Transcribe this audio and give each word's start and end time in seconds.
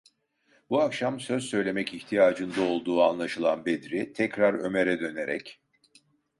Bu 0.69 0.81
akşam 0.81 1.19
söz 1.19 1.43
söylemek 1.45 1.93
ihtiyacında 1.93 2.61
olduğu 2.61 3.03
anlaşılan 3.03 3.65
Bedri 3.65 4.13
tekrar 4.13 4.53
Ömer’e 4.53 4.99
dönerek: 4.99 5.61